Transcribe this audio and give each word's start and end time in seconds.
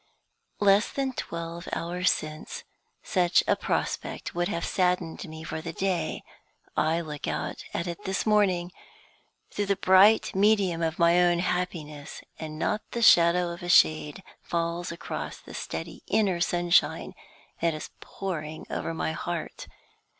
Less 0.59 0.91
than 0.91 1.13
twelve 1.13 1.69
hours 1.73 2.11
since, 2.11 2.63
such 3.03 3.43
a 3.47 3.55
prospect 3.55 4.33
would 4.33 4.47
have 4.47 4.65
saddened 4.65 5.23
me 5.29 5.43
for 5.43 5.61
the 5.61 5.73
day. 5.73 6.23
I 6.75 7.01
look 7.01 7.27
out 7.27 7.63
at 7.71 7.85
it 7.85 8.03
this 8.03 8.25
morning, 8.25 8.71
through 9.51 9.67
the 9.67 9.75
bright 9.75 10.33
medium 10.33 10.81
of 10.81 10.97
my 10.97 11.21
own 11.21 11.37
happiness, 11.37 12.23
and 12.39 12.57
not 12.57 12.81
the 12.93 13.03
shadow 13.03 13.51
of 13.51 13.61
a 13.61 13.69
shade 13.69 14.23
falls 14.41 14.91
across 14.91 15.37
the 15.37 15.53
steady 15.53 16.01
inner 16.07 16.39
sunshine 16.41 17.13
that 17.61 17.75
is 17.75 17.91
poring 17.99 18.65
over 18.71 18.95
my 18.95 19.11
heart. 19.11 19.67